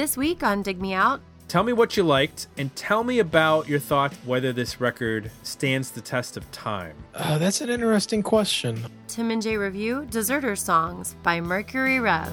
[0.00, 3.68] This week on Dig Me Out, Tell me what you liked and tell me about
[3.68, 6.96] your thought whether this record stands the test of time.
[7.14, 8.86] Uh, that's an interesting question.
[9.08, 12.32] Tim and Jay review Deserter Songs by Mercury Rev.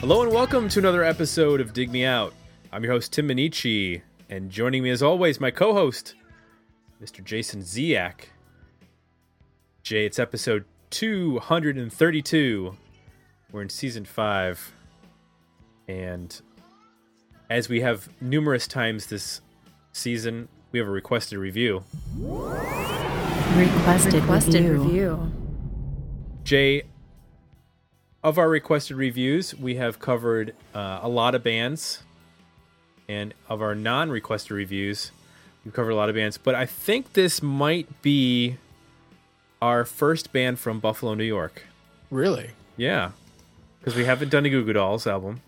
[0.00, 2.32] Hello and welcome to another episode of Dig Me Out.
[2.72, 6.14] I'm your host, Tim Minichi, and joining me as always, my co host,
[7.02, 7.22] Mr.
[7.22, 8.26] Jason Ziak.
[9.82, 12.76] Jay, it's episode 232.
[13.52, 14.72] We're in season five.
[15.86, 16.40] And
[17.48, 19.40] as we have numerous times this
[19.92, 21.84] season, we have a requested review.
[22.18, 24.82] Requested, requested review.
[24.82, 25.32] review.
[26.42, 26.82] Jay,
[28.24, 32.02] of our requested reviews, we have covered uh, a lot of bands,
[33.08, 35.10] and of our non-requested reviews,
[35.64, 36.38] we've covered a lot of bands.
[36.38, 38.56] But I think this might be
[39.62, 41.64] our first band from Buffalo, New York.
[42.10, 42.50] Really?
[42.76, 43.12] Yeah,
[43.78, 45.42] because we haven't done a Goo Goo Dolls album.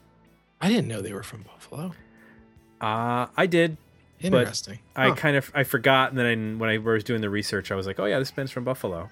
[0.61, 1.93] I didn't know they were from Buffalo.
[2.81, 3.77] Uh, I did.
[4.21, 4.81] Interesting.
[4.95, 5.13] But huh.
[5.13, 7.77] I kind of I forgot, and then I, when I was doing the research, I
[7.77, 9.11] was like, "Oh yeah, this band's from Buffalo."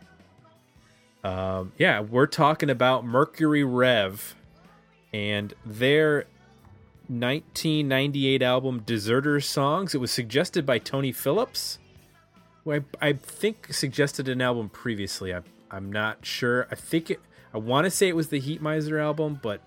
[1.23, 4.35] Um, yeah, we're talking about Mercury Rev
[5.13, 6.27] and their
[7.09, 9.95] 1998 album Deserter Songs.
[9.95, 11.79] It was suggested by Tony Phillips,
[12.65, 15.35] who I, I think suggested an album previously.
[15.35, 16.67] I, I'm not sure.
[16.71, 17.21] I think it,
[17.55, 19.61] I want to say it was the Heat Heatmiser album, but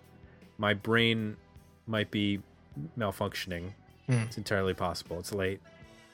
[0.58, 1.38] my brain
[1.88, 2.42] might be
[2.98, 3.72] malfunctioning.
[4.08, 4.26] Mm.
[4.26, 5.20] It's entirely possible.
[5.20, 5.62] It's late.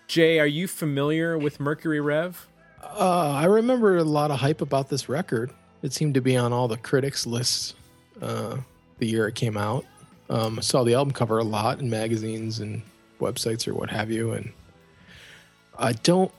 [0.08, 2.48] Jay, are you familiar with Mercury Rev?
[2.84, 5.52] Uh, I remember a lot of hype about this record.
[5.82, 7.74] It seemed to be on all the critics' lists
[8.22, 8.58] uh,
[9.00, 9.86] the year it came out.
[10.30, 12.82] Um, I saw the album cover a lot in magazines and
[13.20, 14.52] websites or what have you, and
[15.78, 16.32] I don't,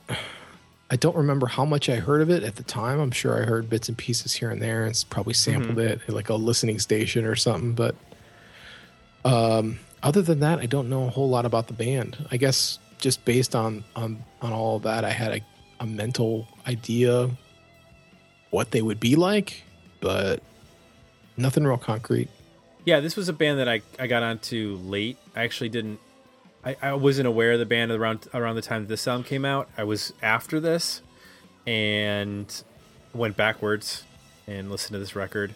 [0.89, 2.99] I don't remember how much I heard of it at the time.
[2.99, 5.79] I'm sure I heard bits and pieces here and there, and it's probably sampled mm-hmm.
[5.79, 7.73] it at like a listening station or something.
[7.73, 7.95] But
[9.23, 12.17] um, other than that, I don't know a whole lot about the band.
[12.31, 15.41] I guess just based on on on all of that, I had a
[15.79, 17.29] a mental idea
[18.49, 19.63] what they would be like,
[19.99, 20.41] but
[21.35, 22.29] nothing real concrete.
[22.87, 25.17] Yeah, this was a band that I, I got onto late.
[25.35, 25.99] I actually didn't
[26.63, 29.69] I, I wasn't aware of the band around around the time this album came out.
[29.77, 31.01] I was after this
[31.65, 32.63] and
[33.13, 34.05] went backwards
[34.47, 35.53] and listened to this record.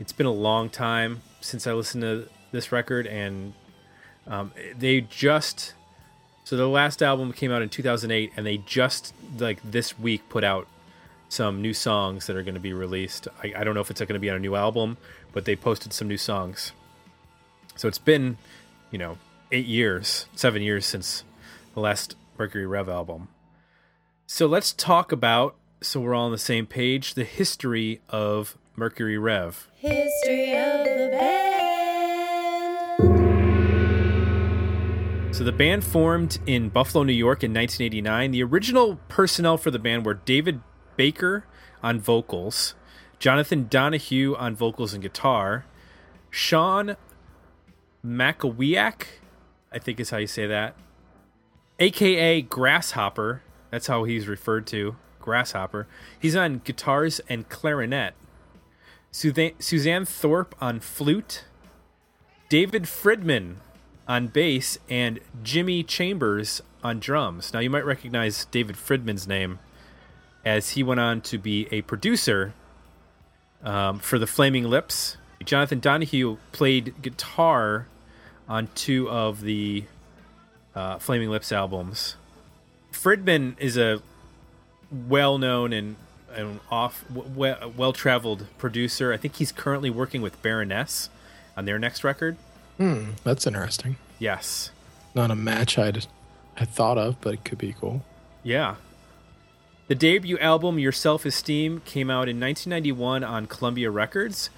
[0.00, 3.52] It's been a long time since I listened to this record and
[4.26, 5.74] um, they just
[6.42, 10.42] so the last album came out in 2008, and they just like this week put
[10.42, 10.66] out
[11.28, 13.28] some new songs that are going to be released.
[13.40, 14.98] I, I don't know if it's going to be on a new album,
[15.32, 16.72] but they posted some new songs.
[17.76, 18.36] So it's been,
[18.90, 19.18] you know,
[19.50, 21.24] eight years, seven years since
[21.74, 23.28] the last Mercury Rev album.
[24.26, 29.18] So let's talk about, so we're all on the same page, the history of Mercury
[29.18, 29.68] Rev.
[29.74, 31.52] History of the band.
[35.34, 38.30] So the band formed in Buffalo, New York in 1989.
[38.32, 40.60] The original personnel for the band were David
[40.96, 41.46] Baker
[41.82, 42.74] on vocals,
[43.22, 45.64] Jonathan Donahue on vocals and guitar,
[46.28, 46.96] Sean
[48.04, 49.04] Mackowiak,
[49.70, 50.74] I think is how you say that,
[51.78, 53.42] aka Grasshopper.
[53.70, 55.86] That's how he's referred to, Grasshopper.
[56.18, 58.14] He's on guitars and clarinet.
[59.12, 61.44] Suzanne Thorpe on flute.
[62.48, 63.58] David Fridmann
[64.08, 67.52] on bass and Jimmy Chambers on drums.
[67.52, 69.60] Now, you might recognize David Fridmann's name
[70.44, 72.52] as he went on to be a producer
[73.62, 75.16] um, for the Flaming Lips.
[75.44, 77.86] Jonathan Donahue played guitar
[78.48, 79.84] on two of the
[80.74, 82.16] uh, Flaming Lips albums.
[82.92, 84.02] Fridmann is a
[84.90, 85.96] well-known and,
[86.34, 89.12] and off well traveled producer.
[89.12, 91.08] I think he's currently working with Baroness
[91.56, 92.36] on their next record.
[92.76, 93.96] Hmm, that's interesting.
[94.18, 94.70] Yes.
[95.14, 96.06] Not a match I'd
[96.54, 98.02] had thought of, but it could be cool.
[98.42, 98.76] Yeah.
[99.92, 104.48] The debut album, Yerself Is Steam, came out in 1991 on Columbia Records.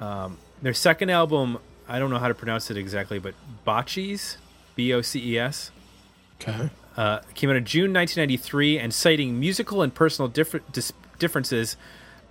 [0.00, 3.34] Um, their second album, I don't know how to pronounce it exactly, but
[3.64, 4.36] Boces,
[4.74, 5.70] B O C E S.
[6.40, 6.70] Okay.
[6.96, 11.76] Uh, came out in June 1993, and citing musical and personal differ- dis- differences,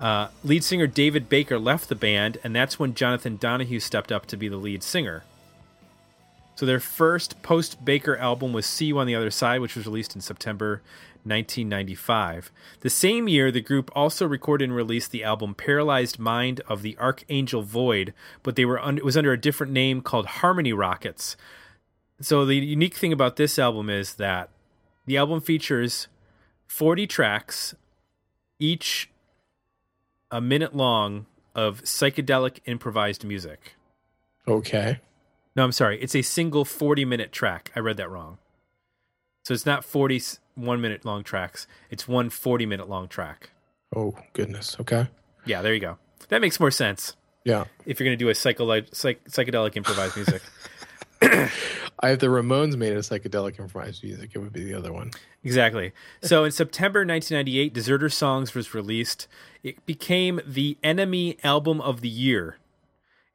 [0.02, 4.26] uh, lead singer David Baker left the band, and that's when Jonathan Donahue stepped up
[4.26, 5.24] to be the lead singer.
[6.58, 9.86] So their first post Baker album was See You on the Other Side, which was
[9.86, 10.82] released in September
[11.24, 12.52] 1995.
[12.80, 16.98] The same year, the group also recorded and released the album Paralyzed Mind of the
[16.98, 18.12] Archangel Void,
[18.42, 21.38] but they were un- it was under a different name called Harmony Rockets.
[22.22, 24.50] So the unique thing about this album is that
[25.06, 26.08] the album features
[26.66, 27.76] 40 tracks,
[28.58, 29.12] each
[30.32, 33.76] a minute long of psychedelic improvised music.
[34.48, 35.02] Okay.
[35.58, 36.00] No, I'm sorry.
[36.00, 37.72] It's a single 40 minute track.
[37.76, 38.38] I read that wrong.
[39.44, 41.66] So it's not 41 minute long tracks.
[41.90, 43.50] It's one 40 minute long track.
[43.96, 44.78] Oh goodness.
[44.80, 45.08] Okay.
[45.46, 45.98] Yeah, there you go.
[46.30, 47.66] That makes more sense Yeah.
[47.86, 50.42] if you're going to do a psychedelic, psych, psychedelic improvised music.
[51.22, 51.22] I
[52.12, 55.12] if the Ramones made a psychedelic improvised music, it would be the other one.
[55.44, 55.94] Exactly.
[56.22, 59.28] So in September 1998, Deserter Songs was released.
[59.64, 62.58] It became the NME album of the year,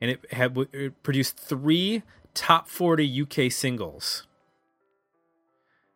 [0.02, 2.02] and it had it produced three
[2.34, 4.26] top 40 UK singles.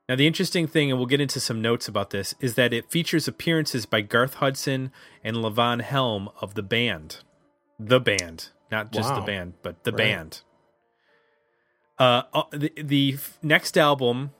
[0.09, 2.89] Now, the interesting thing, and we'll get into some notes about this, is that it
[2.89, 4.93] features appearances by Garth Hudson
[5.25, 7.19] and Levon Helm of the band.
[7.81, 9.99] The band, not just the band, but the Right.
[9.99, 10.43] band.
[11.99, 14.31] Uh, uh, the, the next album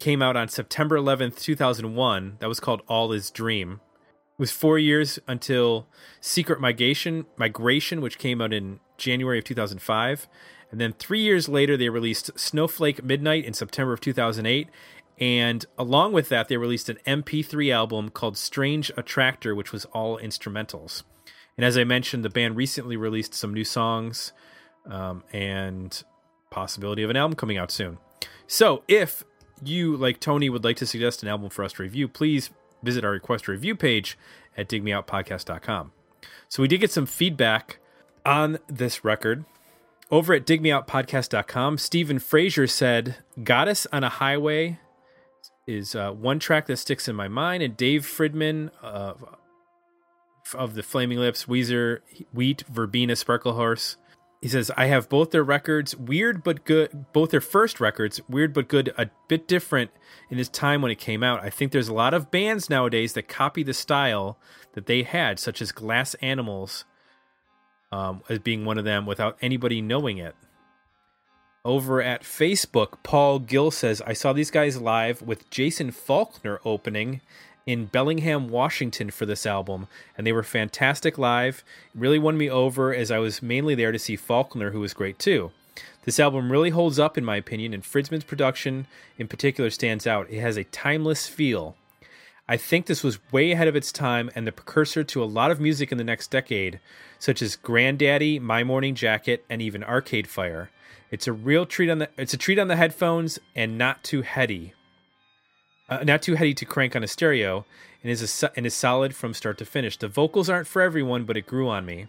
[0.00, 2.38] came out on September 11th, 2001.
[2.40, 3.80] That was called All Is Dream.
[4.04, 5.86] It was four years until
[6.20, 10.28] Secret Migration, Migration, which came out in January of 2005.
[10.70, 14.68] And then three years later, they released Snowflake Midnight in September of 2008.
[15.18, 20.18] And along with that, they released an MP3 album called Strange Attractor, which was all
[20.18, 21.02] instrumentals.
[21.56, 24.32] And as I mentioned, the band recently released some new songs
[24.86, 26.02] um, and
[26.50, 27.98] possibility of an album coming out soon.
[28.46, 29.24] So if
[29.62, 32.50] you, like Tony, would like to suggest an album for us to review, please
[32.82, 34.16] visit our request review page
[34.56, 35.92] at digmeoutpodcast.com.
[36.48, 37.78] So we did get some feedback
[38.24, 39.44] on this record.
[40.10, 44.78] Over at digmeoutpodcast.com, Stephen Frazier said, Goddess on a Highway
[45.66, 47.62] is uh, one track that sticks in my mind.
[47.62, 49.14] And Dave Fridmann uh,
[50.54, 52.00] of the Flaming Lips, Weezer,
[52.32, 53.96] Wheat, Verbena, Sparklehorse,
[54.40, 58.54] he says, I have both their records, weird but good, both their first records, weird
[58.54, 59.90] but good, a bit different
[60.30, 61.42] in his time when it came out.
[61.42, 64.38] I think there's a lot of bands nowadays that copy the style
[64.74, 66.84] that they had, such as Glass Animals,
[67.92, 70.34] um, as being one of them without anybody knowing it.
[71.64, 77.20] Over at Facebook, Paul Gill says, I saw these guys live with Jason Falkner opening
[77.66, 81.62] in Bellingham, Washington for this album, and they were fantastic live.
[81.94, 84.94] It really won me over as I was mainly there to see Faulkner, who was
[84.94, 85.50] great too.
[86.04, 88.86] This album really holds up, in my opinion, and Fritzman's production
[89.18, 90.30] in particular stands out.
[90.30, 91.76] It has a timeless feel.
[92.48, 95.50] I think this was way ahead of its time and the precursor to a lot
[95.50, 96.80] of music in the next decade,
[97.18, 100.70] such as Grandaddy, My Morning Jacket, and even Arcade Fire.
[101.10, 104.22] It's a real treat on the it's a treat on the headphones and not too
[104.22, 104.74] heady
[105.88, 107.64] uh, not too heady to crank on a stereo,
[108.02, 109.96] and is a, and is solid from start to finish.
[109.96, 112.06] The vocals aren't for everyone, but it grew on me.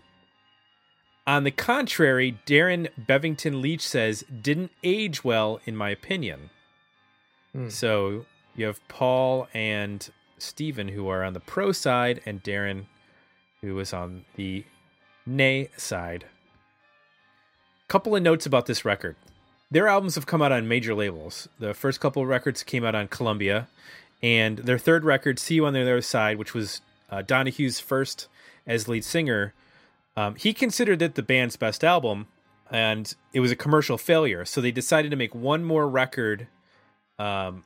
[1.26, 6.50] On the contrary, Darren Bevington Leach says didn't age well in my opinion.
[7.54, 7.70] Hmm.
[7.70, 8.26] So
[8.56, 10.10] you have Paul and
[10.42, 12.86] Steven who are on the pro side, and Darren
[13.62, 14.64] who is on the
[15.26, 16.26] nay side.
[17.88, 19.16] Couple of notes about this record
[19.72, 21.48] their albums have come out on major labels.
[21.60, 23.68] The first couple of records came out on Columbia,
[24.22, 26.82] and their third record, "See You on the Other Side," which was
[27.12, 28.28] uh, Donahue's first
[28.66, 29.54] as lead singer,
[30.16, 32.28] um, he considered it the band's best album,
[32.70, 34.46] and it was a commercial failure.
[34.46, 36.48] So they decided to make one more record,
[37.18, 37.64] um,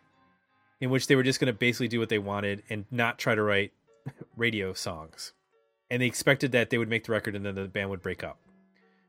[0.83, 3.33] in which they were just going to basically do what they wanted and not try
[3.33, 3.71] to write
[4.35, 5.31] radio songs.
[5.89, 8.21] And they expected that they would make the record and then the band would break
[8.21, 8.37] up.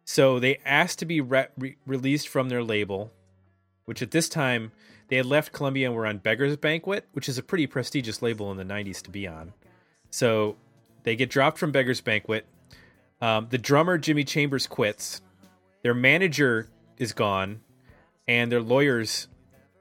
[0.05, 3.11] So they asked to be re- re- released from their label,
[3.87, 4.71] which at this time
[5.09, 8.53] they had left Columbia and were on Beggar's Banquet, which is a pretty prestigious label
[8.53, 9.53] in the 90s to be on.
[10.11, 10.55] So
[11.03, 12.47] they get dropped from Beggar's Banquet.
[13.21, 15.23] Um, the drummer, Jimmy Chambers, quits.
[15.83, 17.63] Their manager is gone,
[18.29, 19.27] and their lawyers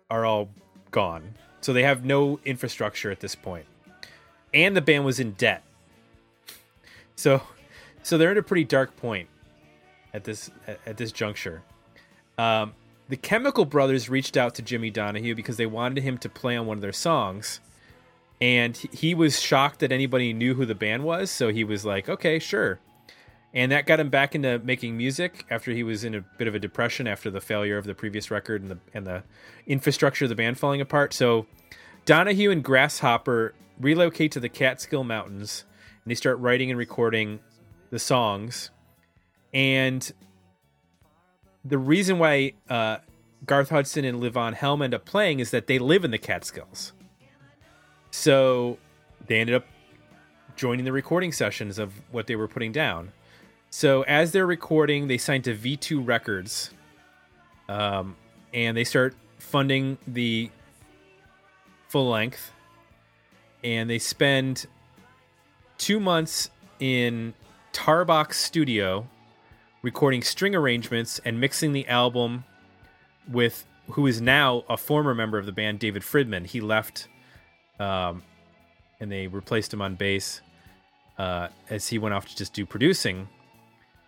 [0.10, 0.50] are all
[0.90, 1.36] gone.
[1.64, 3.66] So they have no infrastructure at this point.
[4.54, 5.64] And the band was in debt.
[7.16, 7.42] So
[8.04, 9.30] so they're at a pretty dark point
[10.14, 10.52] at this
[10.86, 11.64] at, this juncture.
[12.38, 12.74] Um,
[13.10, 16.66] the Chemical Brothers reached out to Jimmy Donahue because they wanted him to play on
[16.66, 17.60] one of their songs,
[18.42, 21.32] and he was shocked that anybody knew who the band was.
[21.32, 22.80] So he was like, "Okay, sure,"
[23.54, 26.56] and that got him back into making music after he was in a bit of
[26.56, 29.24] a depression after the failure of the previous record and the and the
[29.68, 31.14] infrastructure of the band falling apart.
[31.14, 31.46] So
[32.06, 35.66] Donahue and Grasshopper relocate to the Catskill Mountains,
[36.04, 37.40] and they start writing and recording
[37.90, 38.72] the songs
[39.54, 40.12] and
[41.64, 42.98] the reason why uh,
[43.46, 46.94] Garth Hudson and Levon Helm end up playing is that they live in the Catskills.
[48.12, 48.78] So
[49.28, 49.66] they ended up
[50.56, 53.12] joining the recording sessions of what they were putting down.
[53.76, 56.70] So as they're recording, they signed to V2 Records.
[57.68, 58.16] Um,
[58.54, 60.52] and they start funding the
[61.88, 62.52] full length,
[63.64, 64.68] and they spend
[65.80, 67.34] two months in
[67.74, 69.08] Tarbox Studio
[69.82, 72.44] recording string arrangements and mixing the album
[73.28, 76.46] with who is now a former member of the band, David Fridmann.
[76.46, 77.08] He left,
[77.80, 78.22] um,
[79.00, 80.42] and they replaced him on bass
[81.18, 83.28] uh, as he went off to just do producing.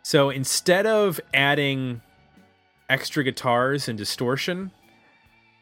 [0.06, 2.02] So instead of adding
[2.88, 4.70] extra guitars and distortion,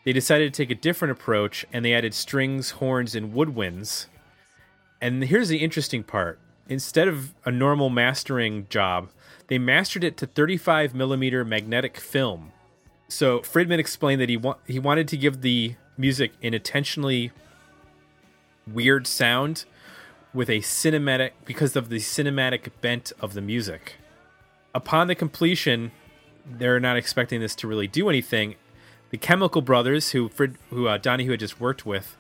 [0.04, 4.08] they decided to take a different approach and they added strings, horns, and woodwinds.
[5.00, 9.12] And here's the interesting part instead of a normal mastering job,
[9.48, 12.52] they mastered it to 35 millimeter magnetic film.
[13.08, 17.32] So Fridmann explained that he wa- he wanted to give the music an intentionally
[18.68, 19.64] weird sound
[20.34, 24.00] with a cinematic because of the cinematic bent of the music.
[24.74, 25.92] Upon the completion,
[26.46, 28.56] they're not expecting this to really do anything.
[29.12, 32.18] The Chemical Brothers, who Frid, who uh, Donahue had just worked with,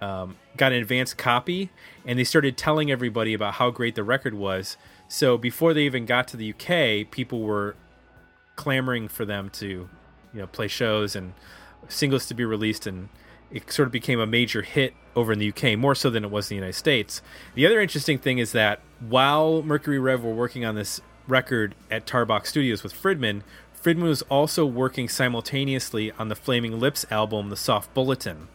[0.00, 1.70] um, got an advanced copy,
[2.04, 4.76] and they started telling everybody about how great the record was.
[5.08, 7.76] So before they even got to the UK, people were
[8.56, 9.88] clamoring for them to, you
[10.34, 11.32] know, play shows and
[11.88, 13.08] singles to be released, and
[13.50, 16.30] it sort of became a major hit over in the UK, more so than it
[16.30, 17.22] was in the United States.
[17.54, 22.06] The other interesting thing is that while Mercury Rev were working on this record at
[22.06, 23.42] Tarbox Studios with Fridmann,
[23.80, 28.48] Fridmann was also working simultaneously on the Flaming Lips album, The Soft Bulletin.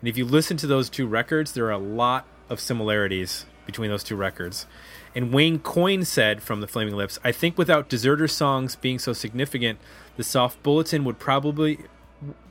[0.00, 3.90] And if you listen to those two records, there are a lot of similarities between
[3.90, 4.66] those two records.
[5.14, 9.12] And Wayne Coyne said from the Flaming Lips, I think without Deserter songs being so
[9.12, 9.78] significant,
[10.16, 11.78] the Soft Bulletin would probably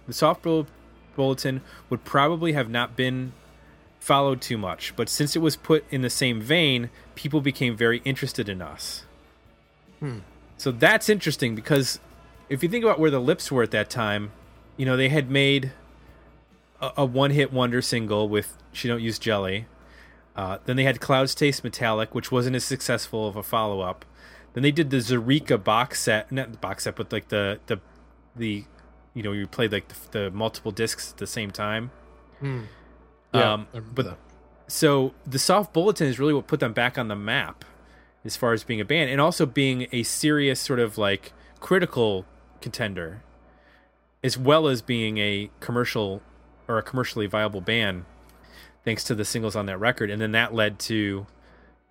[0.08, 0.46] the Soft
[1.16, 3.34] Bulletin would probably have not been
[4.00, 4.96] followed too much.
[4.96, 9.06] But since it was put in the same vein, people became very interested in us.
[10.04, 10.20] Hmm.
[10.58, 12.00] So that's interesting because
[12.50, 14.32] if you think about where the lips were at that time,
[14.76, 15.72] you know, they had made
[16.82, 19.66] a, a one hit wonder single with She Don't Use Jelly.
[20.36, 24.04] Uh, then they had Clouds Taste Metallic, which wasn't as successful of a follow up.
[24.54, 27.80] Then they did the Zaireeka box set, not the box set, but like the the
[28.36, 28.66] the
[29.14, 31.92] you know you played like the, the multiple discs at the same time.
[32.40, 32.62] Hmm.
[33.34, 34.18] Yeah, Um, but that.
[34.68, 37.64] so the soft bulletin is really what put them back on the map
[38.26, 42.26] as far as being a band and also being a serious sort of like critical
[42.62, 43.24] contender
[44.24, 46.22] as well as being a commercial
[46.68, 48.06] or a commercially viable band
[48.86, 51.26] thanks to the singles on that record and then that led to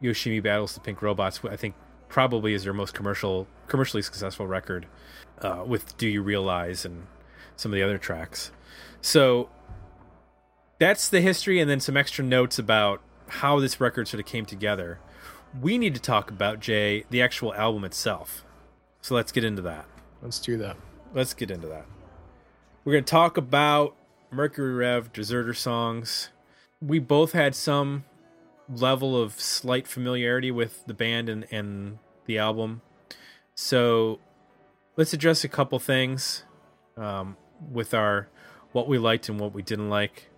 [0.02, 1.74] Yoshimi Battles the Pink Robots I think
[2.08, 4.86] probably is their most commercial commercially successful record
[5.40, 7.06] uh, with Do You Realize and
[7.56, 8.50] some of the other tracks
[9.00, 9.48] so
[10.78, 14.44] that's the history and then some extra notes about how this record sort of came
[14.44, 14.98] together.
[15.60, 18.44] We need to talk about Jay, the actual album itself.
[19.02, 19.84] So let's get into that.
[20.22, 20.76] Let's do that.
[21.12, 21.86] Let's get into that.
[22.84, 23.94] We're going to talk about
[24.30, 26.30] Mercury Rev, Deserter Songs.
[26.80, 28.04] We both had some
[28.68, 32.80] level of slight familiarity with the band and, and the album.
[33.54, 34.20] So
[34.96, 36.44] let's address a couple things
[36.96, 37.36] um,
[37.70, 38.28] with our
[38.72, 40.30] what we liked and what we didn't like.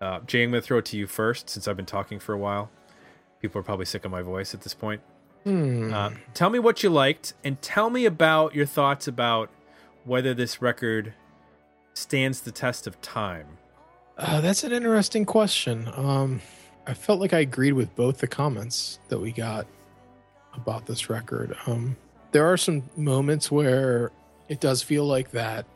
[0.00, 2.34] Uh, Jay, I'm going to throw it to you first since I've been talking for
[2.34, 2.70] a while.
[3.42, 5.02] People are probably sick of my voice at this point.
[5.44, 5.92] Hmm.
[5.92, 9.50] Uh, tell me what you liked and tell me about your thoughts about
[10.04, 11.12] whether this record
[11.94, 13.58] stands the test of time.
[14.16, 15.88] Uh, that's an interesting question.
[15.94, 16.40] Um,
[16.86, 19.66] I felt like I agreed with both the comments that we got
[20.54, 21.56] about this record.
[21.66, 21.96] Um,
[22.30, 24.10] there are some moments where
[24.48, 25.66] it does feel like that,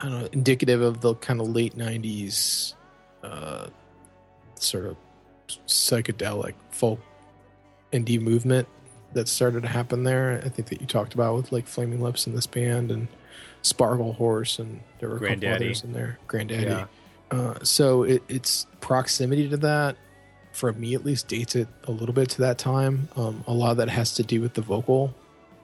[0.00, 2.74] I don't know, indicative of the kind of late 90s
[3.22, 3.68] uh,
[4.54, 4.96] sort of
[5.66, 7.00] psychedelic folk
[7.92, 8.68] indie movement
[9.14, 10.42] that started to happen there.
[10.44, 13.08] I think that you talked about with like Flaming Lips and this band and
[13.62, 16.18] Sparklehorse, and there were a couple others in there.
[16.28, 16.64] Grandaddy.
[16.64, 16.86] Yeah.
[17.30, 19.96] Uh, so it, its proximity to that,
[20.52, 23.08] for me at least, dates it a little bit to that time.
[23.16, 25.14] Um, a lot of that has to do with the vocal,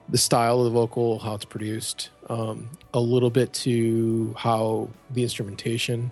[0.09, 5.23] the style of the vocal, how it's produced, um, a little bit to how the
[5.23, 6.11] instrumentation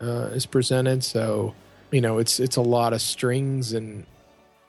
[0.00, 1.04] uh, is presented.
[1.04, 1.54] So,
[1.90, 4.06] you know, it's it's a lot of strings and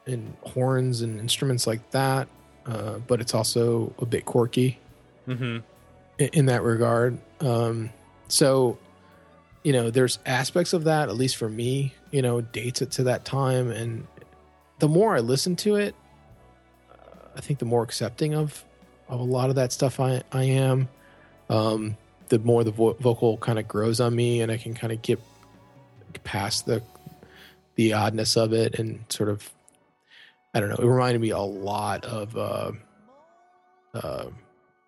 [0.08, 2.28] and horns and instruments like that,
[2.66, 4.80] uh, but it's also a bit quirky
[5.28, 5.60] Mm-hmm.
[6.18, 7.20] in, in that regard.
[7.42, 7.92] Um,
[8.28, 8.80] so,
[9.63, 13.04] you know, there's aspects of that, at least for me, you know, dates it to
[13.04, 13.70] that time.
[13.70, 14.08] And
[14.80, 15.94] the more I listen to it,
[16.92, 18.66] uh, I think the more accepting of,
[19.08, 20.90] of a lot of that stuff I, I am.
[21.50, 21.96] Um,
[22.30, 25.04] the more the vo- vocal kind of grows on me and I can kind of
[25.04, 25.20] get
[26.24, 26.82] past the,
[27.75, 29.50] the oddness of it and sort of,
[30.54, 32.72] I don't know, it reminded me a lot of, uh,
[33.94, 34.25] uh,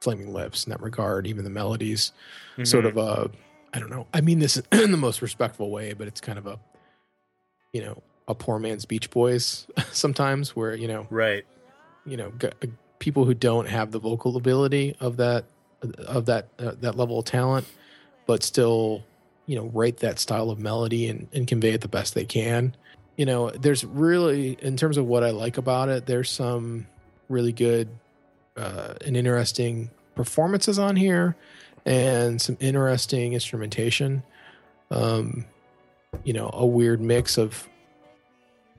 [0.03, 1.25] Flaming Lips in that regard.
[1.25, 2.11] Even the melodies,
[2.53, 2.65] mm-hmm.
[2.65, 3.31] sort of a
[3.73, 4.05] I don't know.
[4.13, 6.59] I mean this in the most respectful way, but it's kind of a
[7.71, 11.45] you know a poor man's Beach Boys sometimes, where you know right,
[12.05, 12.67] you know g- uh,
[12.99, 15.45] people who don't have the vocal ability of that
[16.05, 17.65] of that uh, that level of talent,
[18.25, 19.03] but still
[19.45, 22.75] you know write that style of melody and, and convey it the best they can.
[23.17, 26.87] You know, there's really in terms of what I like about it, there's some
[27.29, 27.89] really good
[28.57, 31.35] uh, and interesting performances on here
[31.85, 34.23] and some interesting instrumentation.
[34.91, 35.45] Um,
[36.23, 37.67] you know, a weird mix of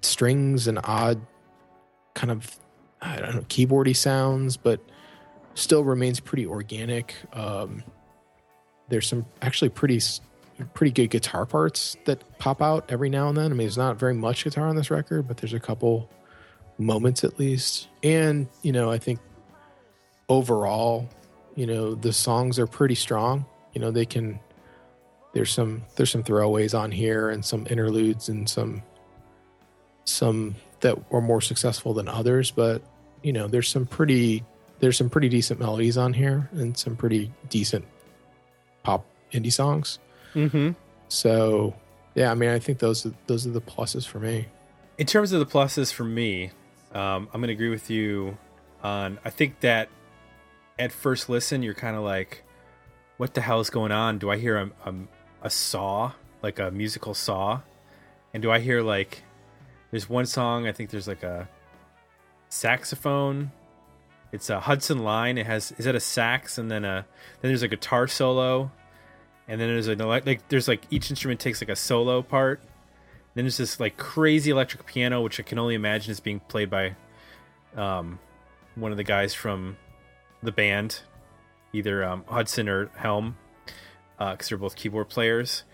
[0.00, 1.20] strings and odd
[2.14, 2.58] kind of
[3.00, 4.80] I don't know keyboardy sounds, but
[5.54, 7.14] still remains pretty organic.
[7.32, 7.82] Um,
[8.88, 10.00] there's some actually pretty
[10.74, 13.46] pretty good guitar parts that pop out every now and then.
[13.46, 16.08] I mean, there's not very much guitar on this record, but there's a couple
[16.78, 17.88] moments at least.
[18.02, 19.20] And you know, I think
[20.28, 21.08] overall,
[21.54, 23.46] you know, the songs are pretty strong.
[23.72, 24.38] You know, they can.
[25.32, 28.82] There's some there's some throwaways on here and some interludes and some
[30.04, 32.82] some that were more successful than others, but
[33.22, 34.44] you know, there's some pretty
[34.80, 37.84] there's some pretty decent melodies on here and some pretty decent
[38.82, 39.98] pop indie songs.
[40.34, 40.70] Mm-hmm.
[41.08, 41.74] So,
[42.14, 44.46] yeah, I mean, I think those those are the pluses for me.
[44.98, 46.50] In terms of the pluses for me,
[46.92, 48.36] um, I'm going to agree with you
[48.82, 49.18] on.
[49.24, 49.88] I think that
[50.78, 52.44] at first listen, you're kind of like,
[53.16, 54.18] "What the hell is going on?
[54.18, 54.94] Do I hear a, a,
[55.42, 56.12] a saw,
[56.42, 57.60] like a musical saw,
[58.32, 59.22] and do I hear like?"
[59.90, 60.66] There's one song.
[60.66, 61.48] I think there's like a
[62.48, 63.52] saxophone.
[64.32, 65.38] It's a Hudson line.
[65.38, 67.06] It has is that a sax and then a
[67.40, 68.72] then there's a guitar solo,
[69.46, 72.60] and then there's a like there's like each instrument takes like a solo part.
[73.34, 76.70] Then there's this like crazy electric piano, which I can only imagine is being played
[76.70, 76.96] by
[77.76, 78.18] um,
[78.74, 79.76] one of the guys from
[80.42, 81.00] the band,
[81.72, 83.36] either um, Hudson or Helm,
[84.16, 85.64] because uh, they're both keyboard players.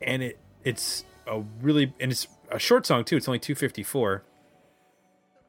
[0.00, 3.16] And it it's a really and it's a short song too.
[3.16, 4.22] It's only 254.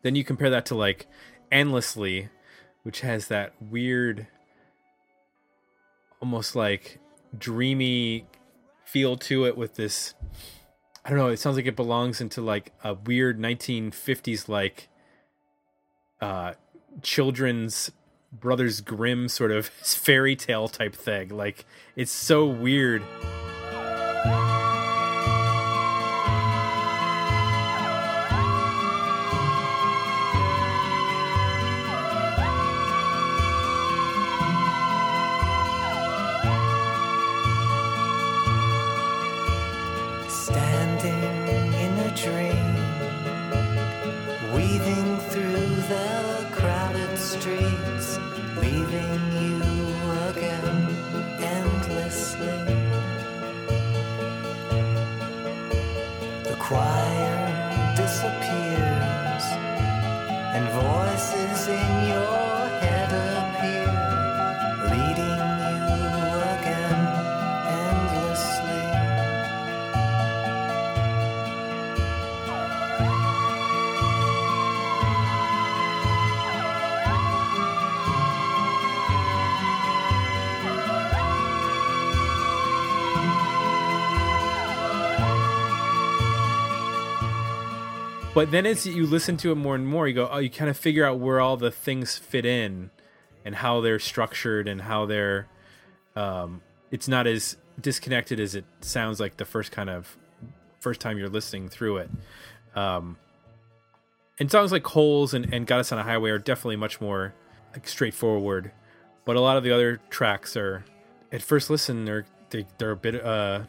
[0.01, 1.07] Then you compare that to like
[1.51, 2.29] Endlessly,
[2.83, 4.27] which has that weird
[6.21, 6.99] almost like
[7.37, 8.25] dreamy
[8.85, 10.13] feel to it with this
[11.03, 14.89] I don't know, it sounds like it belongs into like a weird 1950s like
[16.21, 16.53] uh
[17.01, 17.91] children's
[18.31, 21.29] Brothers Grimm sort of fairy tale type thing.
[21.29, 23.03] Like it's so weird.
[88.45, 90.69] But then as you listen to it more and more, you go, oh, you kind
[90.69, 92.91] of figure out where all the things fit in
[93.43, 95.47] and how they're structured and how they're.
[96.15, 100.15] Um, it's not as disconnected as it sounds like the first kind of
[100.79, 102.11] first time you're listening through it.
[102.75, 103.17] Um,
[104.39, 107.33] and songs like Holes and, and Goddess on a Highway are definitely much more
[107.73, 108.71] like, straightforward.
[109.25, 110.85] But a lot of the other tracks are,
[111.31, 113.61] at first listen, they're they, they're a bit uh,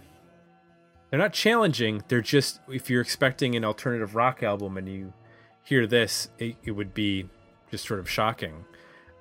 [1.17, 2.03] they're not challenging.
[2.09, 5.15] They're just if you're expecting an alternative rock album and you
[5.63, 7.27] hear this, it, it would be
[7.71, 8.67] just sort of shocking.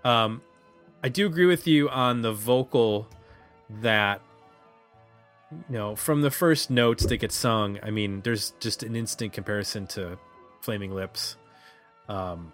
[0.04, 0.42] Um,
[1.02, 3.08] I do agree with you on the vocal
[3.82, 4.20] that
[5.70, 7.80] you know from the first notes that get sung.
[7.82, 10.18] I mean, there's just an instant comparison to
[10.60, 11.38] Flaming Lips.
[12.10, 12.52] Um,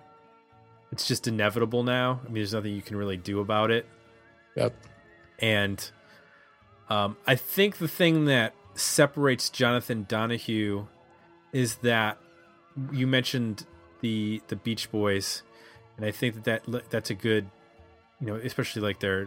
[0.91, 2.19] it's just inevitable now.
[2.23, 3.87] I mean, there's nothing you can really do about it.
[4.55, 4.75] Yep.
[5.39, 5.89] And
[6.89, 10.85] um, I think the thing that separates Jonathan Donahue
[11.53, 12.17] is that
[12.91, 13.65] you mentioned
[14.01, 15.43] the the Beach Boys,
[15.97, 17.49] and I think that, that that's a good,
[18.19, 19.21] you know, especially like their,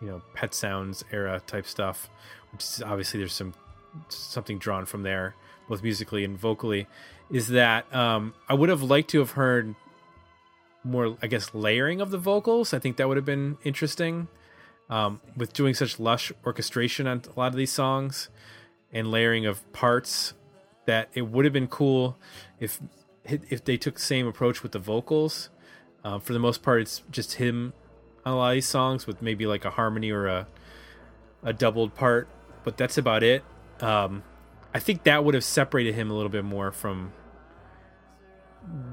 [0.00, 2.10] you know, Pet Sounds era type stuff,
[2.52, 3.54] which is obviously there's some
[4.08, 5.34] something drawn from there,
[5.68, 6.86] both musically and vocally.
[7.30, 9.74] Is that um, I would have liked to have heard
[10.82, 12.74] more, I guess, layering of the vocals.
[12.74, 14.28] I think that would have been interesting.
[14.88, 18.28] Um, with doing such lush orchestration on a lot of these songs
[18.92, 20.34] and layering of parts,
[20.86, 22.16] that it would have been cool
[22.58, 22.80] if
[23.24, 25.50] if they took the same approach with the vocals.
[26.02, 27.74] Um, for the most part, it's just him
[28.24, 30.46] on a lot of these songs with maybe like a harmony or a
[31.42, 32.28] a doubled part,
[32.64, 33.44] but that's about it.
[33.80, 34.22] Um,
[34.74, 37.12] I think that would have separated him a little bit more from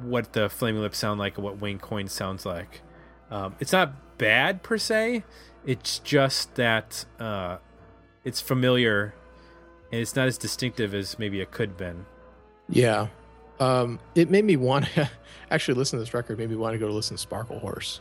[0.02, 2.82] what the Flaming Lips sound like and what Wayne Coyne sounds like.
[3.30, 5.24] Um, it's not bad per se.
[5.66, 7.58] It's just that uh,
[8.24, 9.14] it's familiar
[9.92, 12.06] and it's not as distinctive as maybe it could have been.
[12.70, 13.08] Yeah.
[13.60, 15.10] Um, it made me want to
[15.52, 18.00] actually listen to this record, made me want to go to listen to Sparklehorse.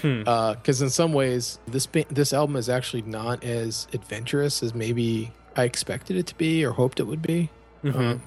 [0.00, 0.18] Hmm.
[0.20, 5.32] Because uh, in some ways, this this album is actually not as adventurous as maybe
[5.56, 7.50] I expected it to be or hoped it would be.
[7.84, 7.94] Mhm.
[7.94, 8.22] Um,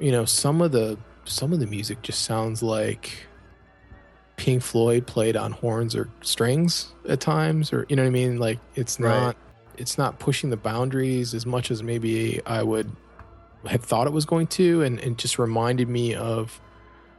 [0.00, 3.26] you know, some of the some of the music just sounds like
[4.36, 8.38] Pink Floyd played on horns or strings at times, or you know what I mean.
[8.38, 9.10] Like it's Right.
[9.20, 9.36] not
[9.80, 12.90] it's not pushing the boundaries as much as maybe I would
[13.66, 16.60] have thought it was going to, and it just reminded me of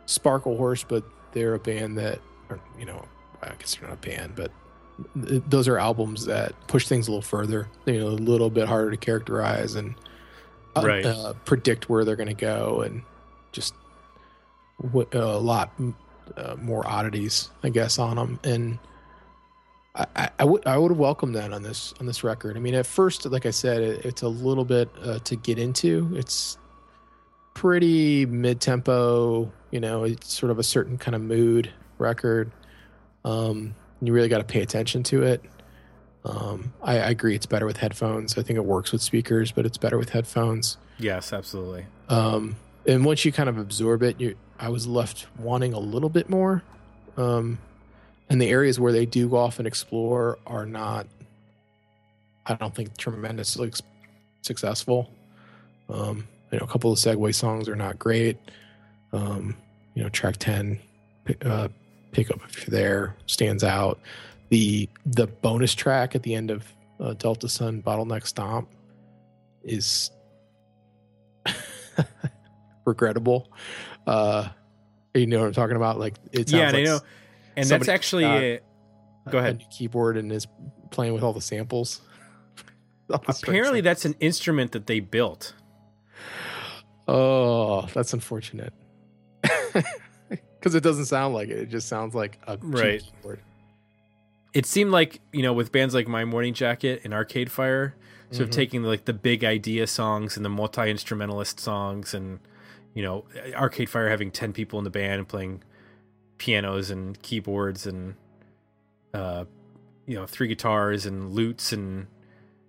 [0.07, 2.19] Sparklehorse, but they're a band that,
[2.49, 3.05] or, you know,
[3.41, 4.51] I guess they're not a band, but
[5.27, 8.67] th- those are albums that push things a little further, you know, a little bit
[8.67, 9.95] harder to characterize and
[10.75, 11.05] uh, Right.
[11.05, 13.01] uh, predict where they're going to go, and
[13.51, 13.73] just
[14.81, 15.71] w- a lot
[16.37, 18.39] uh, more oddities, I guess, on them.
[18.43, 18.79] And
[19.95, 22.55] I, I, I would I would have welcomed that on this on this record.
[22.55, 25.59] I mean, at first, like I said, it, it's a little bit uh, to get
[25.59, 26.11] into.
[26.15, 26.57] It's
[27.53, 29.51] pretty mid tempo.
[29.71, 32.51] You know, it's sort of a certain kind of mood record.
[33.23, 35.43] Um, you really got to pay attention to it.
[36.23, 38.37] Um, I, I agree, it's better with headphones.
[38.37, 40.77] I think it works with speakers, but it's better with headphones.
[40.99, 41.87] Yes, absolutely.
[42.09, 46.09] Um, and once you kind of absorb it, you I was left wanting a little
[46.09, 46.63] bit more.
[47.17, 47.57] Um,
[48.31, 51.05] and the areas where they do go off and explore are not,
[52.45, 53.73] I don't think, tremendously
[54.41, 55.11] successful.
[55.89, 58.37] Um, you know, a couple of segue songs are not great.
[59.11, 59.57] Um,
[59.95, 60.79] you know, track ten,
[61.25, 61.67] pi- uh,
[62.13, 63.99] pick up if you're there stands out.
[64.47, 66.65] The the bonus track at the end of
[67.01, 68.69] uh, Delta Sun Bottleneck Stomp
[69.61, 70.09] is
[72.85, 73.51] regrettable.
[74.07, 74.47] Uh,
[75.13, 75.99] you know what I'm talking about?
[75.99, 76.99] Like it sounds Yeah, like I know.
[77.57, 78.59] And that's actually uh,
[79.29, 79.57] Go a ahead.
[79.59, 80.47] new keyboard and is
[80.89, 82.01] playing with all the samples.
[83.11, 85.53] All the apparently that's an instrument that they built.
[87.07, 88.73] oh, that's unfortunate.
[90.29, 91.57] Because it doesn't sound like it.
[91.57, 93.01] It just sounds like a Right.
[93.01, 93.39] keyboard.
[94.53, 97.95] It seemed like you know with bands like My Morning Jacket and Arcade Fire,
[98.29, 98.53] sort of Mhm.
[98.53, 102.39] taking like the big idea songs and the multi instrumentalist songs, and
[102.93, 105.63] you know Arcade Fire having ten people in the band and playing
[106.41, 108.15] pianos and keyboards and
[109.13, 109.45] uh,
[110.07, 112.07] you know three guitars and lutes and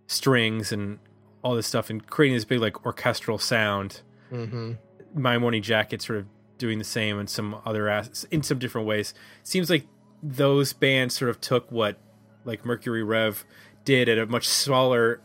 [0.07, 0.99] strings and
[1.41, 4.03] all this stuff and creating this big like orchestral sound.
[4.31, 4.73] Mm-hmm.
[5.15, 6.27] My Morning Jacket sort of
[6.59, 9.15] doing the same in some other as- in some different ways.
[9.43, 9.87] Seems like
[10.23, 11.97] those bands sort of took what
[12.45, 13.43] like Mercury Rev
[13.87, 15.23] did at a much smaller,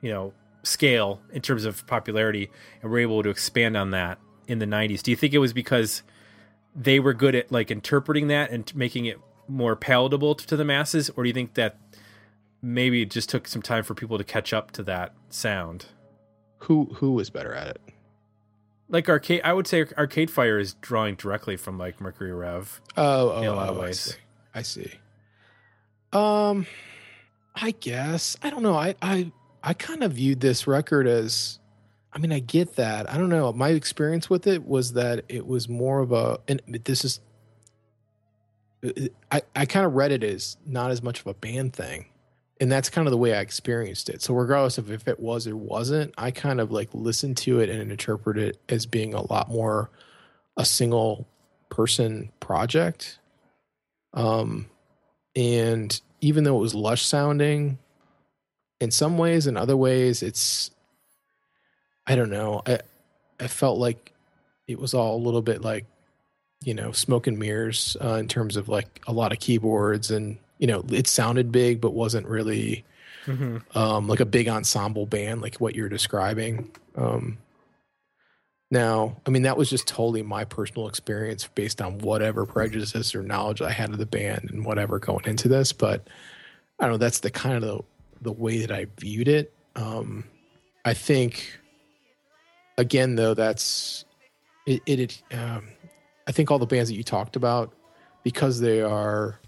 [0.00, 2.50] you know, scale in terms of popularity
[2.80, 5.02] and were able to expand on that in the 90s.
[5.02, 6.02] Do you think it was because
[6.74, 11.10] they were good at like interpreting that and making it more palatable to the masses
[11.10, 11.76] or do you think that
[12.62, 15.86] maybe it just took some time for people to catch up to that sound?
[16.60, 17.80] Who who was better at it?
[18.88, 23.30] like arcade i would say arcade fire is drawing directly from like mercury rev Oh,
[23.30, 24.18] oh, In a lot of oh, ways.
[24.54, 24.84] I see.
[24.84, 24.98] I see.
[26.12, 26.66] Um,
[27.54, 28.74] I guess I don't know.
[28.74, 29.32] I I
[29.62, 31.58] I kind of viewed this record as.
[32.12, 33.10] I mean, I get that.
[33.10, 33.52] I don't know.
[33.52, 37.20] My experience with it was that it was more of a, and this is.
[39.30, 42.06] I I kind of read it as not as much of a band thing,
[42.60, 44.20] and that's kind of the way I experienced it.
[44.22, 47.70] So regardless of if it was or wasn't, I kind of like listened to it
[47.70, 49.90] and interpreted it as being a lot more
[50.56, 51.26] a single
[51.70, 53.18] person project
[54.14, 54.66] um,
[55.34, 57.78] and even though it was lush sounding,
[58.80, 60.70] in some ways, in other ways, it's
[62.06, 62.62] I don't know.
[62.66, 62.80] I
[63.40, 64.12] I felt like
[64.66, 65.86] it was all a little bit like
[66.64, 70.38] you know smoke and mirrors uh, in terms of like a lot of keyboards and
[70.58, 72.84] you know it sounded big but wasn't really
[73.74, 76.70] um, like a big ensemble band like what you're describing.
[76.96, 77.38] Um,
[78.72, 83.22] now, I mean, that was just totally my personal experience based on whatever prejudices or
[83.22, 85.74] knowledge I had of the band and whatever going into this.
[85.74, 86.08] But
[86.78, 86.96] I don't know.
[86.96, 87.80] That's the kind of the,
[88.22, 89.52] the way that I viewed it.
[89.76, 90.24] Um,
[90.86, 91.60] I think,
[92.78, 94.04] again, though, that's
[94.66, 94.82] it.
[94.86, 95.68] it, it um,
[96.26, 97.72] I think all the bands that you talked about
[98.22, 99.38] because they are,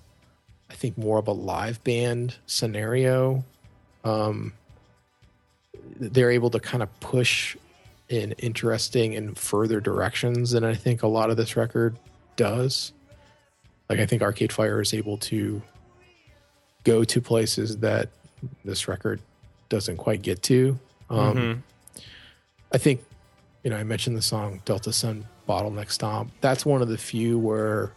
[0.71, 3.45] I think, more of a live band scenario.
[4.05, 4.53] Um,
[5.97, 7.57] they're able to kind of push
[8.09, 11.97] in interesting and further directions than I think a lot of this record
[12.37, 12.93] does.
[13.89, 15.63] Like I think Arcade Fire is able to
[16.85, 18.09] go to places that
[18.65, 19.21] this record
[19.69, 20.79] doesn't quite get to.
[21.09, 21.63] Um, Mhm.
[22.73, 23.05] I think,
[23.65, 26.31] you know, I mentioned the song Delta Sun Bottleneck Stomp.
[26.43, 27.93] That's one of the few where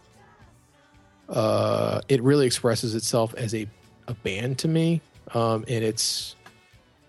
[1.28, 3.68] uh, it really expresses itself as a,
[4.08, 5.02] a band to me.
[5.34, 6.34] Um, and it's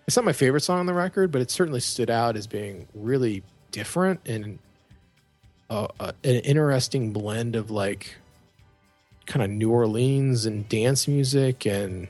[0.05, 2.87] it's not my favorite song on the record, but it certainly stood out as being
[2.93, 4.59] really different and
[5.69, 8.15] uh, uh, an interesting blend of like
[9.25, 12.07] kind of New Orleans and dance music and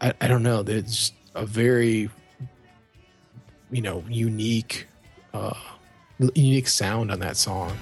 [0.00, 0.60] I, I don't know.
[0.60, 2.10] it's a very
[3.70, 4.86] you know unique
[5.38, 5.54] uh
[6.34, 7.76] unique sound on that song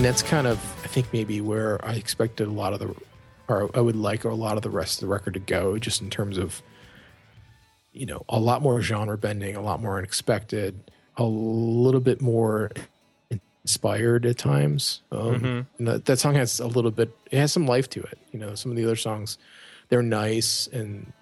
[0.00, 2.94] and that's kind of i think maybe where i expected a lot of the
[3.48, 6.00] or i would like a lot of the rest of the record to go just
[6.00, 6.62] in terms of
[7.92, 12.70] you know a lot more genre bending a lot more unexpected a little bit more
[13.62, 15.02] inspired at times.
[15.12, 18.18] Um, and that, that song has a little bit it has some life to it.
[18.32, 19.36] You know some of the other songs
[19.90, 21.12] they're nice and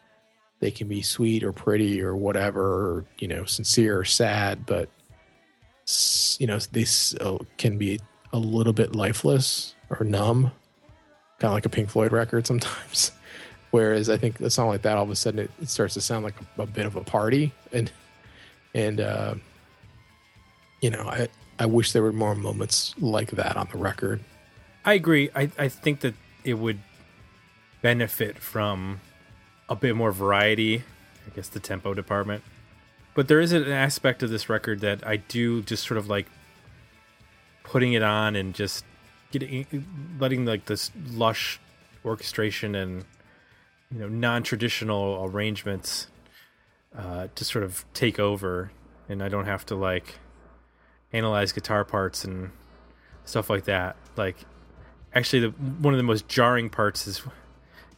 [0.61, 4.89] they can be sweet or pretty or whatever or you know sincere or sad but
[6.39, 6.85] you know they
[7.21, 7.99] uh, can be
[8.33, 10.51] a little bit lifeless or numb
[11.39, 13.13] kind of like a pink floyd record sometimes
[13.71, 16.01] whereas i think a song like that all of a sudden it, it starts to
[16.01, 17.93] sound like a, a bit of a party and
[18.75, 19.35] and uh
[20.81, 24.21] you know i i wish there were more moments like that on the record
[24.89, 25.29] I agree.
[25.35, 26.15] I, I think that
[26.45, 26.79] it would
[27.83, 29.03] benefit from
[29.69, 30.83] a bit more variety.
[31.27, 32.43] I guess the tempo department.
[33.15, 36.27] But there is an aspect of this record that I do just sort of like
[37.69, 38.85] putting it on and just
[39.31, 39.67] getting
[40.19, 41.61] letting like this lush
[42.05, 43.05] orchestration and
[43.91, 46.09] you know non-traditional arrangements
[46.97, 48.73] uh, to sort of take over,
[49.09, 50.19] and I don't have to like
[51.13, 52.51] analyze guitar parts and
[53.25, 53.97] stuff like that.
[54.17, 54.37] Like,
[55.15, 57.23] actually, the one of the most jarring parts is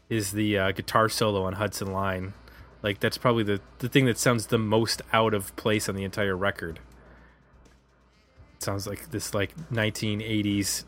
[0.09, 2.35] is the uh, guitar solo on Hudson Line.
[2.83, 6.04] Like, that's probably the the thing that sounds the most out of place on the
[6.04, 6.80] entire record.
[8.60, 10.84] It sounds like this like 1980s,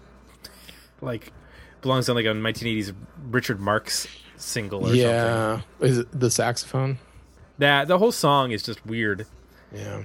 [1.00, 1.32] like
[1.80, 2.94] belongs on like a 1980s
[3.30, 4.06] Richard Marx
[4.36, 5.00] single or something.
[5.00, 6.98] yeah is it the saxophone
[7.56, 9.26] That the whole song is just weird.
[9.74, 10.02] yeah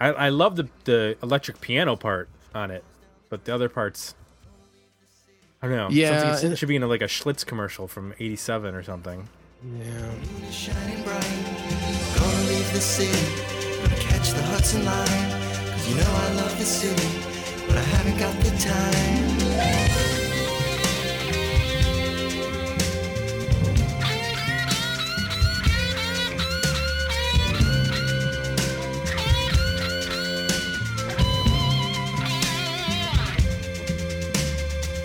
[0.00, 2.82] I, I love the the electric piano part on it,
[3.28, 4.16] but the other parts,
[5.62, 5.88] I don't know.
[5.90, 9.28] Yeah, it should be in a, like a Schlitz commercial from '87 or something.
[9.64, 11.22] yeah shining bright.
[12.18, 15.45] Gonna leave the city, gonna catch the Hudson line.
[15.88, 17.08] You know I love the city,
[17.68, 19.26] but I haven't got the time.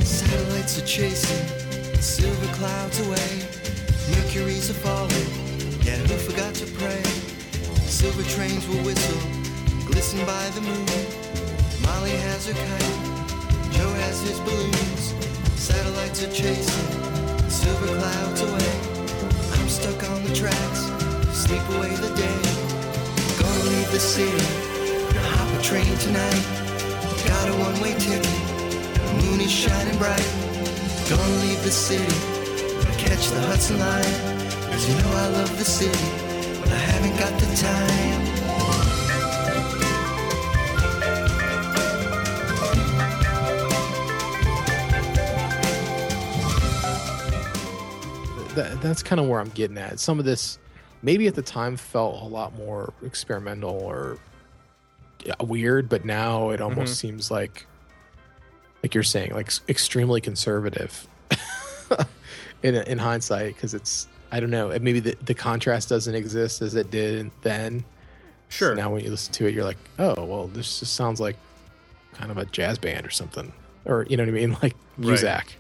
[0.03, 1.47] Satellites are chasing
[2.01, 3.45] silver clouds away.
[4.09, 5.29] Mercury's a falling,
[5.83, 7.03] yet who forgot to pray?
[7.85, 9.40] Silver trains will whistle,
[10.11, 10.85] glisten by the moon.
[11.83, 15.13] Molly has her kite, Joe has his balloons.
[15.55, 18.71] Satellites are chasing silver clouds away.
[19.53, 20.81] I'm stuck on the tracks,
[21.31, 22.41] sleep away the day.
[23.39, 24.43] Gonna leave the city,
[25.31, 26.43] hop a train tonight.
[27.27, 28.23] Got a one-way ticket,
[28.93, 30.27] the moon is shining bright.
[31.09, 32.15] Gonna leave the city,
[32.97, 34.15] catch the Hudson line.
[34.71, 36.05] Cause you know I love the city,
[36.59, 38.30] but I haven't got the time.
[48.55, 49.99] That, that's kind of where I'm getting at.
[49.99, 50.59] Some of this,
[51.01, 54.17] maybe at the time, felt a lot more experimental or
[55.41, 56.63] weird, but now it mm-hmm.
[56.63, 57.65] almost seems like,
[58.83, 61.07] like you're saying, like extremely conservative
[62.63, 66.75] in in hindsight, because it's I don't know, maybe the the contrast doesn't exist as
[66.75, 67.85] it did then.
[68.49, 68.71] Sure.
[68.71, 71.37] So now when you listen to it, you're like, oh well, this just sounds like
[72.13, 73.53] kind of a jazz band or something,
[73.85, 75.55] or you know what I mean, like Right.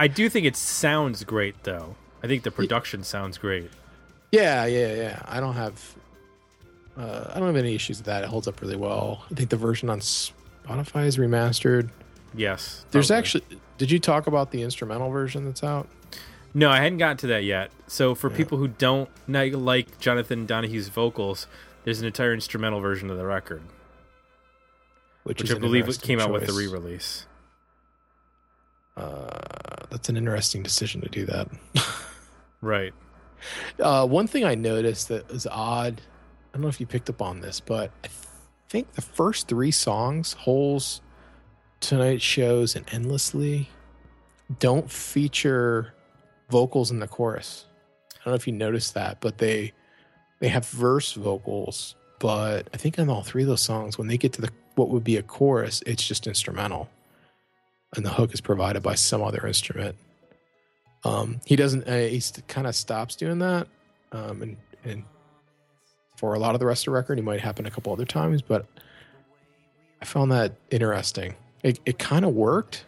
[0.00, 1.94] I do think it sounds great, though.
[2.22, 3.70] I think the production sounds great.
[4.32, 5.22] Yeah, yeah, yeah.
[5.26, 5.94] I don't have
[6.96, 8.24] uh, I don't have any issues with that.
[8.24, 9.24] It holds up really well.
[9.30, 11.90] I think the version on Spotify is remastered.
[12.34, 12.86] Yes.
[12.90, 13.18] There's totally.
[13.18, 15.86] actually did you talk about the instrumental version that's out?
[16.54, 17.70] No, I hadn't gotten to that yet.
[17.86, 21.46] So for people who don't like Jonathan Donahue's vocals,
[21.84, 23.62] there's an entire instrumental version of the record,
[25.24, 27.26] which is I believe came out with the re-release.
[29.00, 31.48] Uh, that's an interesting decision to do that.
[32.60, 32.92] Right.
[33.78, 36.00] Uh, one thing I noticed that is odd.
[36.52, 38.08] I don't know if you picked up on this, but I
[38.68, 41.00] think the first three songs, "Holes,"
[41.80, 43.70] "Tonight Shows," and "Endlessly,"
[44.58, 45.94] don't feature
[46.50, 47.66] vocals in the chorus.
[48.12, 49.72] I don't know if you noticed that, but they
[50.40, 51.94] they have verse vocals.
[52.18, 54.90] But I think on all three of those songs, when they get to the what
[54.90, 56.90] would be a chorus, it's just instrumental,
[57.96, 59.96] and the hook is provided by some other instrument.
[61.04, 61.88] Um, he doesn't.
[61.88, 63.68] Uh, he kind of stops doing that,
[64.12, 65.04] um, and and
[66.16, 68.04] for a lot of the rest of the record, it might happen a couple other
[68.04, 68.66] times, but
[70.02, 71.34] I found that interesting.
[71.62, 72.84] It it kind of worked.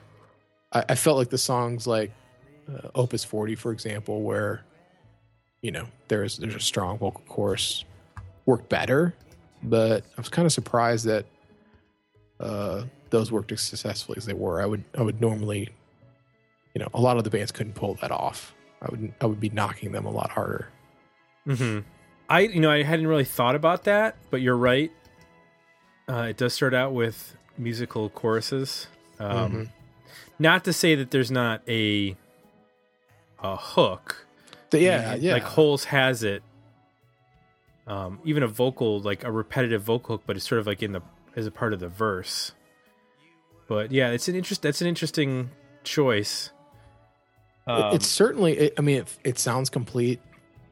[0.73, 2.13] I, I felt like the songs like
[2.69, 4.63] uh, Opus Forty, for example, where
[5.63, 7.85] you know there's there's a strong vocal chorus,
[8.45, 9.15] worked better.
[9.63, 11.25] But I was kind of surprised that
[12.41, 12.83] uh,
[13.13, 14.61] those worked as successfully as they were.
[14.61, 15.69] I would I would normally
[16.75, 18.55] you know, a lot of the bands couldn't pull that off.
[18.81, 20.69] I would I would be knocking them a lot harder.
[21.47, 21.81] hmm
[22.29, 24.91] I you know I hadn't really thought about that, but you're right.
[26.09, 28.89] Uh, it does start out with musical choruses.
[29.21, 29.69] Um, Mhm.
[30.39, 32.17] Not to say that there's not a
[33.41, 34.27] a hook.
[34.73, 35.35] Yeah, yeah.
[35.35, 36.43] Like Holes has it.
[37.87, 40.93] Um, even a vocal, like a repetitive vocal hook, but it's sort of like in
[40.93, 41.03] the
[41.37, 42.53] as a part of the verse.
[43.69, 44.63] But yeah, it's an interest.
[44.63, 45.51] That's an interesting
[45.85, 46.51] choice.
[47.67, 48.59] It- Um, it's certainly.
[48.59, 50.21] It, I mean, it, it sounds complete.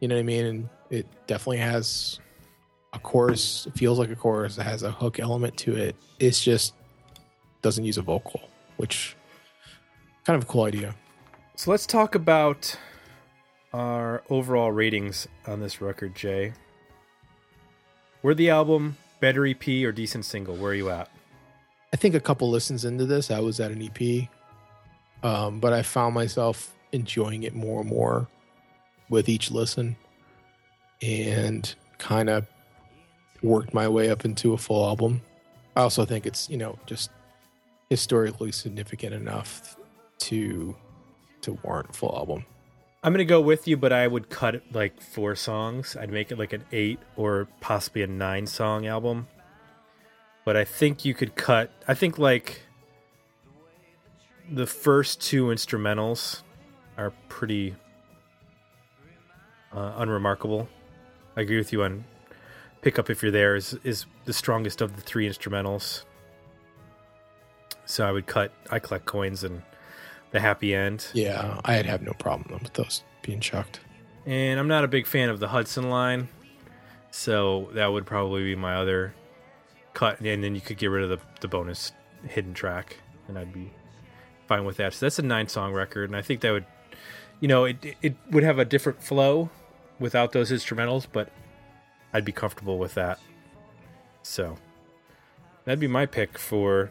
[0.00, 0.44] You know what I mean?
[0.46, 2.18] And it definitely has
[2.92, 3.66] a chorus.
[3.66, 4.58] It feels like a chorus.
[4.58, 5.94] It has a hook element to it.
[6.18, 6.74] It's just
[7.62, 8.40] doesn't use a vocal,
[8.76, 9.14] which
[10.24, 10.94] kind of a cool idea.
[11.54, 12.74] So let's talk about
[13.72, 16.54] our overall ratings on this record, Jay.
[18.22, 20.56] Where the album, better EP or decent single?
[20.56, 21.08] Where are you at?
[21.92, 24.28] I think a couple listens into this, I was at an EP,
[25.22, 28.28] um, but I found myself enjoying it more and more
[29.08, 29.96] with each listen,
[31.02, 32.46] and kind of
[33.42, 35.22] worked my way up into a full album.
[35.76, 37.10] I also think it's you know just
[37.88, 39.76] historically significant enough
[40.18, 40.76] to
[41.42, 42.44] to warrant a full album.
[43.02, 45.96] I'm gonna go with you, but I would cut like four songs.
[45.96, 49.26] I'd make it like an eight or possibly a nine song album.
[50.44, 51.70] But I think you could cut.
[51.86, 52.62] I think like
[54.50, 56.42] the first two instrumentals
[56.96, 57.76] are pretty
[59.72, 60.68] uh, unremarkable.
[61.36, 62.04] I agree with you on
[62.82, 66.04] "Pick Up If You're there is is the strongest of the three instrumentals.
[67.84, 68.52] So I would cut.
[68.70, 69.62] I collect coins and
[70.30, 71.06] the happy end.
[71.12, 73.80] Yeah, I'd have no problem with those being chucked.
[74.26, 76.28] And I'm not a big fan of the Hudson line,
[77.10, 79.14] so that would probably be my other
[80.00, 80.20] cut.
[80.20, 81.92] And then you could get rid of the, the bonus
[82.24, 82.96] hidden track,
[83.28, 83.70] and I'd be
[84.46, 84.94] fine with that.
[84.94, 86.66] So that's a nine song record, and I think that would,
[87.40, 89.50] you know, it it would have a different flow
[89.98, 91.30] without those instrumentals, but
[92.12, 93.18] I'd be comfortable with that.
[94.22, 94.56] So
[95.64, 96.90] that'd be my pick for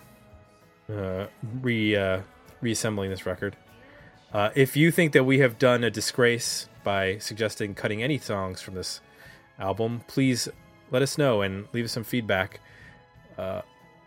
[0.90, 1.28] uh,
[1.62, 2.22] re uh,
[2.62, 3.56] reassembling this record.
[4.32, 8.62] Uh, if you think that we have done a disgrace by suggesting cutting any songs
[8.62, 9.02] from this
[9.58, 10.48] album, please
[10.92, 12.60] let us know and leave us some feedback,
[13.40, 13.62] uh,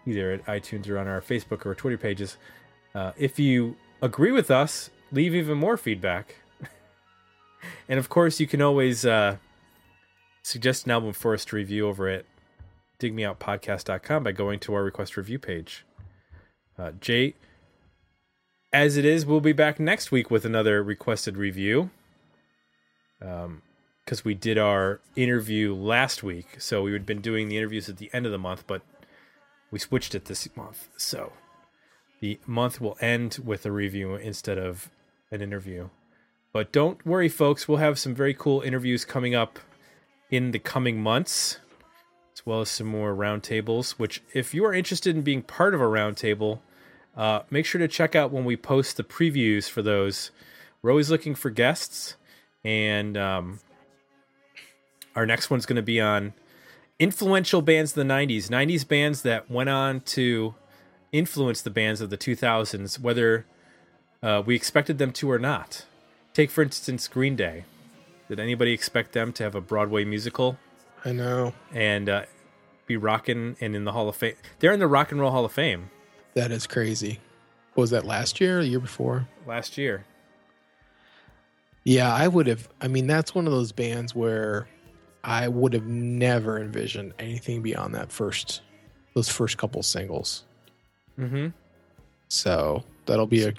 [0.07, 2.37] either at iTunes or on our Facebook or Twitter pages.
[2.95, 6.37] Uh, if you agree with us, leave even more feedback.
[7.89, 9.37] and of course, you can always uh,
[10.43, 12.26] suggest an album for us to review over at
[13.01, 15.85] digmeoutpodcast.com by going to our request review page.
[16.78, 17.35] Uh, Jay,
[18.72, 21.91] as it is, we'll be back next week with another requested review.
[23.20, 23.62] Um,
[24.05, 27.99] because we did our interview last week, so we had been doing the interviews at
[27.99, 28.83] the end of the month, but
[29.73, 30.89] we switched it this month.
[30.97, 31.33] So
[32.20, 34.89] the month will end with a review instead of
[35.33, 35.89] an interview.
[36.53, 37.66] But don't worry, folks.
[37.66, 39.59] We'll have some very cool interviews coming up
[40.31, 41.59] in the coming months,
[42.35, 43.93] as well as some more roundtables.
[43.93, 46.61] Which, if you are interested in being part of a roundtable,
[47.16, 50.31] uh, make sure to check out when we post the previews for those.
[50.83, 52.16] We're always looking for guests,
[52.62, 53.61] and um,
[55.16, 56.35] our next one's going to be on
[57.03, 60.55] influential bands of the 90s, 90s bands that went on to
[61.11, 63.45] influence the bands of the 2000s, whether
[64.23, 65.85] uh, we expected them to or not.
[66.33, 67.65] Take, for instance, Green Day.
[68.29, 70.59] Did anybody expect them to have a Broadway musical
[71.05, 71.55] I know.
[71.73, 72.23] and uh,
[72.87, 74.37] be rocking and in the Hall of Fame?
[74.61, 75.91] They're in the Rock and Roll Hall of Fame
[76.35, 77.19] That is crazy.
[77.75, 79.27] What was that last year or the year before?
[79.45, 80.05] last year.
[81.83, 82.69] Yeah, I would have.
[82.81, 84.69] I mean, that's one of those bands where
[85.25, 88.62] I would have never envisioned anything beyond that first,
[89.14, 90.45] those first couple singles.
[91.18, 91.49] Mm-hmm.
[92.29, 93.55] So that'll be a,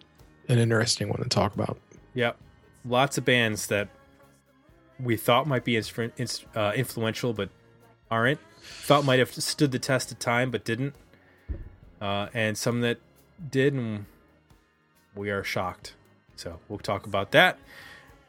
[0.50, 1.78] an interesting one to talk about.
[2.16, 2.38] Yep.
[2.86, 3.88] Lots of bands that
[5.00, 7.50] we thought might be uh, influential but
[8.12, 8.40] aren't.
[8.62, 10.96] Thought might have stood the test of time but didn't.
[12.02, 12.98] Uh, and some that
[13.50, 14.06] did, and
[15.16, 15.96] we are shocked.
[16.36, 17.58] So we'll talk about that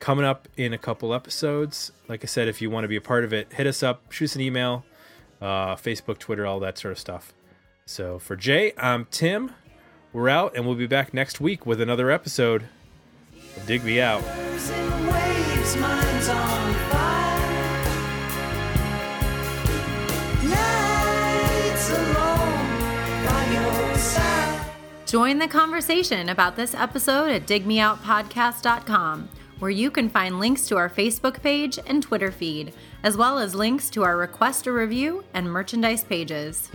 [0.05, 1.91] coming up in a couple episodes.
[2.09, 4.13] Like I said, if you want to be a part of it, hit us up,
[4.13, 4.85] shoot us an email,
[5.41, 7.33] uh, Facebook, Twitter, all that sort of stuff.
[7.87, 9.53] So for Jay, I'm Tim.
[10.13, 12.65] We're out, and we'll be back next week with another episode
[13.57, 14.21] of Dig Me Out.
[14.21, 17.85] in waves, mine's on fire.
[20.43, 24.67] Nights alone by your side.
[25.07, 29.31] Join the conversation about this episode at digmeoutpodcast.com,
[29.65, 32.71] where you can find links to our Facebook page and Twitter feed,
[33.03, 36.69] as well as links to our request a review and merchandise pages.